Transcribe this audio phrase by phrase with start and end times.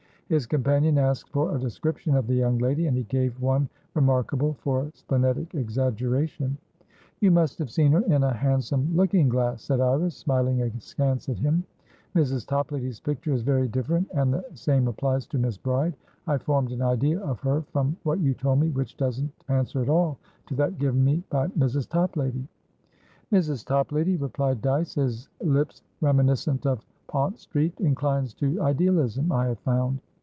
[0.31, 4.53] His companion asked for a description of the young lady, and he gave one remarkable
[4.53, 6.57] for splenetic exaggeration.
[7.19, 11.37] "You must have seen her in a hansom looking glass," said Iris, smiling askance at
[11.37, 11.65] him.
[12.15, 12.47] "Mrs.
[12.47, 14.07] Toplady's picture is very different.
[14.13, 18.21] And the same applies to Miss Bride; I formed an idea of her from what
[18.21, 21.89] you told me which doesn't answer at all to that given me by Mrs.
[21.89, 22.47] Toplady."
[23.33, 23.65] "Mrs.
[23.65, 29.99] Toplady," replied Dyce, his lips reminiscent of Pont Street, "inclines to idealism, I have found.